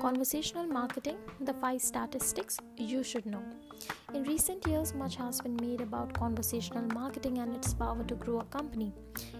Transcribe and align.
Conversational 0.00 0.66
marketing, 0.66 1.16
the 1.40 1.54
five 1.54 1.80
statistics 1.80 2.58
you 2.76 3.02
should 3.02 3.24
know. 3.24 3.42
In 4.12 4.24
recent 4.24 4.66
years, 4.66 4.94
much 4.94 5.16
has 5.16 5.40
been 5.40 5.56
made 5.56 5.80
about 5.80 6.12
conversational 6.12 6.84
marketing 6.94 7.38
and 7.38 7.56
its 7.56 7.72
power 7.72 8.04
to 8.04 8.14
grow 8.14 8.40
a 8.40 8.44
company. 8.44 8.92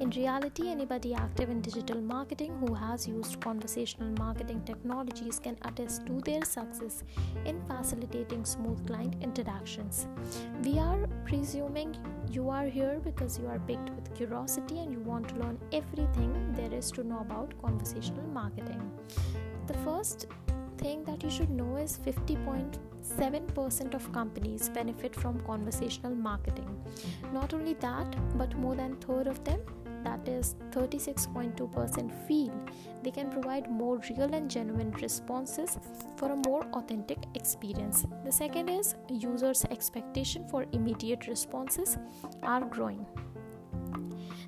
In 0.00 0.08
reality, 0.10 0.70
anybody 0.70 1.12
active 1.14 1.50
in 1.50 1.60
digital 1.60 2.00
marketing 2.00 2.56
who 2.60 2.72
has 2.72 3.06
used 3.06 3.40
conversational 3.42 4.10
marketing 4.18 4.62
technologies 4.64 5.38
can 5.38 5.58
attest 5.62 6.06
to 6.06 6.18
their 6.24 6.44
success 6.44 7.04
in 7.44 7.60
facilitating 7.66 8.46
smooth 8.46 8.86
client 8.86 9.16
interactions. 9.20 10.08
We 10.64 10.78
are 10.78 11.06
presuming 11.26 11.94
you 12.30 12.48
are 12.48 12.66
here 12.66 13.00
because 13.04 13.38
you 13.38 13.46
are 13.48 13.58
picked 13.60 13.90
with 13.90 14.14
curiosity 14.14 14.78
and 14.78 14.92
you 14.92 15.00
want 15.00 15.28
to 15.28 15.36
learn 15.36 15.58
everything 15.72 16.54
there 16.56 16.72
is 16.72 16.90
to 16.92 17.04
know 17.04 17.20
about 17.20 17.52
conversational 17.60 18.26
marketing. 18.28 18.80
The 19.66 19.74
first 19.84 20.26
thing 20.78 21.04
that 21.04 21.22
you 21.22 21.30
should 21.30 21.50
know 21.50 21.76
is 21.76 21.98
50.7% 22.06 23.94
of 23.94 24.12
companies 24.12 24.68
benefit 24.68 25.14
from 25.14 25.40
conversational 25.40 26.14
marketing. 26.14 26.64
Mm-hmm. 26.66 27.34
Not 27.34 27.54
only 27.54 27.74
that, 27.74 28.16
but 28.38 28.56
more 28.56 28.74
than 28.74 28.96
third 28.96 29.26
of 29.26 29.44
them 29.44 29.60
that 30.04 30.28
is 30.28 30.54
36.2% 30.70 32.26
feel 32.26 32.52
they 33.02 33.10
can 33.10 33.30
provide 33.30 33.70
more 33.70 34.00
real 34.10 34.34
and 34.34 34.50
genuine 34.50 34.90
responses 35.02 35.78
for 36.16 36.32
a 36.32 36.36
more 36.46 36.64
authentic 36.72 37.18
experience. 37.34 38.06
The 38.24 38.32
second 38.32 38.68
is 38.68 38.94
users 39.08 39.64
expectation 39.70 40.46
for 40.48 40.66
immediate 40.72 41.26
responses 41.26 41.96
are 42.42 42.64
growing. 42.64 43.06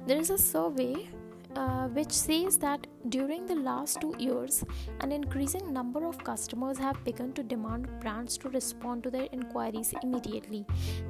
There 0.06 0.18
is 0.18 0.30
a 0.30 0.38
survey 0.38 1.08
uh, 1.56 1.88
which 1.88 2.12
says 2.12 2.56
that 2.58 2.86
during 3.08 3.46
the 3.46 3.54
last 3.54 4.00
two 4.00 4.14
years, 4.18 4.64
an 5.00 5.10
increasing 5.12 5.72
number 5.72 6.06
of 6.06 6.22
customers 6.22 6.78
have 6.78 7.02
begun 7.04 7.32
to 7.32 7.42
demand 7.42 7.88
brands 8.00 8.38
to 8.38 8.48
respond 8.50 9.02
to 9.02 9.10
their 9.10 9.28
inquiries 9.32 9.92
immediately. 10.02 10.64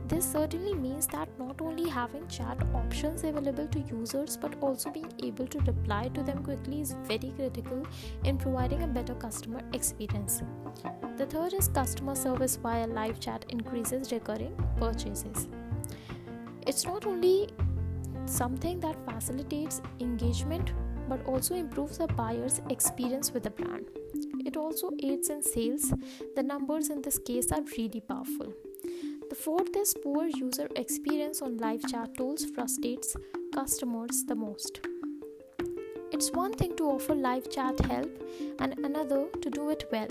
This 0.09 0.25
certainly 0.25 0.75
means 0.75 1.07
that 1.09 1.29
not 1.39 1.61
only 1.61 1.89
having 1.89 2.27
chat 2.29 2.59
options 2.75 3.25
available 3.25 3.69
to 3.69 3.81
users 3.81 4.37
but 4.37 4.55
also 4.61 4.91
being 4.91 5.13
able 5.23 5.47
to 5.47 5.59
reply 5.61 6.09
to 6.15 6.23
them 6.23 6.43
quickly 6.43 6.81
is 6.81 6.95
very 7.05 7.33
critical 7.37 7.87
in 8.25 8.39
providing 8.39 8.83
a 8.83 8.87
better 8.87 9.15
customer 9.15 9.61
experience. 9.73 10.43
The 11.17 11.27
third 11.27 11.53
is 11.53 11.69
customer 11.69 12.15
service 12.15 12.57
via 12.57 12.87
live 12.87 13.21
chat 13.21 13.45
increases 13.51 14.11
recurring 14.13 14.57
purchases. 14.79 15.49
It's 16.67 16.85
not 16.85 17.07
only 17.07 17.49
something 18.31 18.81
that 18.81 18.97
facilitates 19.05 19.83
engagement 20.01 20.73
but 21.09 21.25
also 21.27 21.55
improves 21.57 21.99
the 21.99 22.07
buyer's 22.07 22.61
experience 22.71 23.33
with 23.33 23.43
the 23.43 23.51
brand. 23.51 23.87
It 24.47 24.57
also 24.57 24.91
aids 25.03 25.29
in 25.29 25.43
sales. 25.43 25.93
The 26.37 26.43
numbers 26.43 26.89
in 26.89 27.03
this 27.03 27.19
case 27.19 27.51
are 27.51 27.63
really 27.77 28.01
powerful. 28.01 28.53
The 29.29 29.35
fourth 29.35 29.77
is 29.77 29.95
poor 30.03 30.27
user 30.27 30.69
experience 30.77 31.43
on 31.43 31.59
live 31.59 31.83
chat 31.91 32.17
tools 32.17 32.45
frustrates 32.45 33.17
customers 33.53 34.25
the 34.27 34.37
most. 34.37 34.81
It's 36.13 36.31
one 36.33 36.53
thing 36.53 36.77
to 36.77 36.85
offer 36.85 37.15
live 37.15 37.51
chat 37.51 37.79
help 37.81 38.11
and 38.59 38.79
another 38.85 39.27
to 39.43 39.51
do 39.51 39.71
it 39.71 39.89
well, 39.91 40.09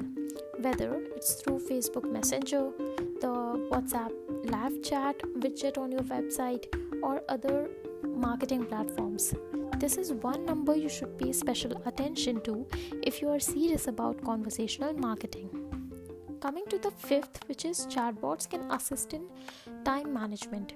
whether 0.60 1.02
it's 1.16 1.36
through 1.36 1.60
Facebook 1.60 2.10
Messenger, 2.12 2.72
the 3.22 3.70
WhatsApp 3.72 4.12
live 4.50 4.82
chat 4.82 5.18
widget 5.40 5.78
on 5.78 5.92
your 5.92 6.04
website, 6.04 6.66
or 7.04 7.22
other 7.30 7.70
marketing 8.04 8.66
platforms. 8.66 9.34
This 9.78 9.98
is 9.98 10.12
one 10.14 10.46
number 10.46 10.76
you 10.76 10.90
should 10.90 11.18
pay 11.18 11.32
special 11.32 11.82
attention 11.86 12.42
to 12.42 12.68
if 13.04 13.22
you 13.22 13.30
are 13.30 13.40
serious 13.40 13.88
about 13.88 14.24
conversational 14.24 14.94
marketing. 14.94 15.50
Coming 16.42 16.66
to 16.70 16.78
the 16.78 16.92
fifth, 16.92 17.42
which 17.48 17.66
is 17.66 17.86
chatbots 17.88 18.50
can 18.50 18.70
assist 18.72 19.14
in 19.14 19.24
time 19.84 20.14
management. 20.14 20.74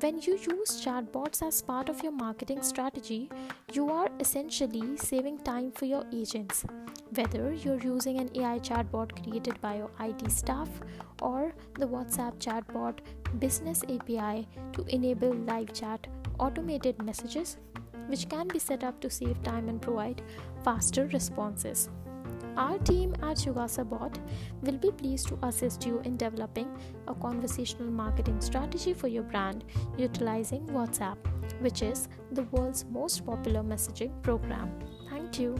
When 0.00 0.18
you 0.18 0.34
use 0.34 0.84
chatbots 0.84 1.46
as 1.46 1.62
part 1.62 1.88
of 1.88 2.02
your 2.02 2.12
marketing 2.12 2.62
strategy, 2.62 3.30
you 3.72 3.88
are 3.90 4.10
essentially 4.20 4.96
saving 4.98 5.38
time 5.38 5.72
for 5.72 5.86
your 5.86 6.04
agents. 6.12 6.66
Whether 7.14 7.54
you're 7.54 7.80
using 7.80 8.18
an 8.18 8.30
AI 8.34 8.58
chatbot 8.58 9.22
created 9.22 9.58
by 9.62 9.76
your 9.76 9.90
IT 10.00 10.30
staff 10.30 10.68
or 11.22 11.54
the 11.78 11.86
WhatsApp 11.86 12.36
chatbot 12.38 12.98
business 13.38 13.82
API 13.84 14.46
to 14.72 14.84
enable 14.88 15.32
live 15.32 15.72
chat 15.72 16.06
automated 16.38 17.02
messages 17.02 17.56
which 18.08 18.28
can 18.28 18.48
be 18.48 18.58
set 18.58 18.84
up 18.84 19.00
to 19.00 19.10
save 19.10 19.42
time 19.42 19.68
and 19.68 19.82
provide 19.82 20.22
faster 20.62 21.06
responses. 21.12 21.88
Our 22.56 22.78
team 22.78 23.14
at 23.22 23.36
Yugasa 23.36 23.88
Bot 23.88 24.18
will 24.62 24.78
be 24.78 24.90
pleased 24.90 25.28
to 25.28 25.38
assist 25.42 25.84
you 25.84 26.00
in 26.04 26.16
developing 26.16 26.68
a 27.06 27.14
conversational 27.14 27.90
marketing 27.90 28.40
strategy 28.40 28.94
for 28.94 29.08
your 29.08 29.24
brand 29.24 29.64
utilizing 29.98 30.66
WhatsApp, 30.68 31.18
which 31.60 31.82
is 31.82 32.08
the 32.32 32.44
world's 32.44 32.86
most 32.86 33.26
popular 33.26 33.62
messaging 33.62 34.22
program. 34.22 34.72
Thank 35.10 35.38
you. 35.38 35.56